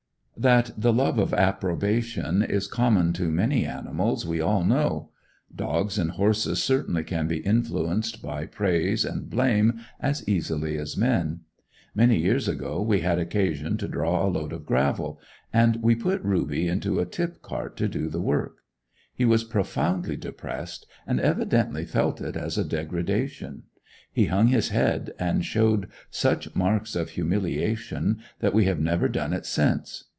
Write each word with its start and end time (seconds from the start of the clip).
That 0.37 0.71
the 0.75 0.91
love 0.91 1.19
of 1.19 1.35
approbation 1.35 2.41
is 2.41 2.65
common 2.65 3.13
to 3.13 3.29
many 3.31 3.63
animals 3.63 4.25
we 4.25 4.41
all 4.41 4.63
know. 4.63 5.11
Dogs 5.55 5.99
and 5.99 6.09
horses 6.09 6.63
certainly 6.63 7.03
can 7.03 7.27
be 7.27 7.41
influenced 7.45 8.23
by 8.23 8.47
praise 8.47 9.05
and 9.05 9.29
blame, 9.29 9.81
as 9.99 10.27
easily 10.27 10.79
as 10.79 10.97
men. 10.97 11.41
Many 11.93 12.17
years 12.17 12.47
ago 12.47 12.81
we 12.81 13.01
had 13.01 13.19
occasion 13.19 13.77
to 13.77 13.87
draw 13.87 14.25
a 14.25 14.31
load 14.31 14.51
of 14.51 14.65
gravel, 14.65 15.19
and 15.53 15.75
we 15.83 15.93
put 15.93 16.23
Ruby 16.23 16.67
into 16.67 16.97
a 16.99 17.05
tip 17.05 17.43
cart 17.43 17.77
to 17.77 17.87
do 17.87 18.09
the 18.09 18.21
work. 18.21 18.63
He 19.13 19.25
was 19.25 19.43
profoundly 19.43 20.17
depressed, 20.17 20.87
and 21.05 21.19
evidently 21.19 21.85
felt 21.85 22.19
it 22.19 22.35
as 22.35 22.57
a 22.57 22.65
degradation. 22.65 23.63
He 24.11 24.25
hung 24.25 24.47
his 24.47 24.69
head, 24.69 25.13
and 25.19 25.45
showed 25.45 25.87
such 26.09 26.55
marks 26.55 26.95
of 26.95 27.11
humiliation 27.11 28.21
that 28.39 28.55
we 28.55 28.65
have 28.65 28.79
never 28.79 29.07
done 29.07 29.33
it 29.33 29.45
since. 29.45 30.05